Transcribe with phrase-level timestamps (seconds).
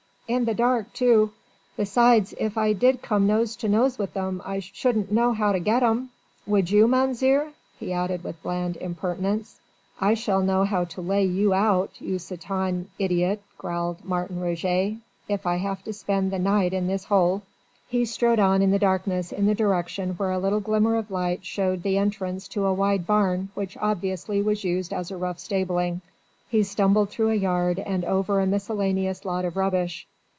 [0.27, 1.33] In the dark, too.
[1.75, 5.59] Besides, if I did come nose to nose wi' 'em I shouldn't know 'ow to
[5.59, 6.09] get 'em.
[6.47, 9.59] Would you, Mounzeer?" he added with bland impertinence.
[9.99, 15.45] "I shall know how to lay you out, you satané idiot," growled Martin Roget, "if
[15.45, 17.41] I have to spend the night in this hole."
[17.89, 21.43] He strode on in the darkness in the direction where a little glimmer of light
[21.43, 25.99] showed the entrance to a wide barn which obviously was used as a rough stabling.
[26.49, 30.07] He stumbled through a yard and over a miscellaneous lot of rubbish.